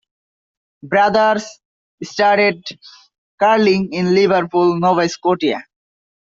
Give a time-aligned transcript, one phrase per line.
[0.81, 1.47] Brothers
[2.01, 2.63] started
[3.39, 5.63] curling in Liverpool, Nova Scotia.